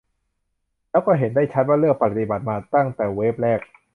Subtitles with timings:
[0.91, 3.59] แล้วก็เห็นได้ชัดว่าเลือกปฏิบัติมาตั้งแต่เวฟแรก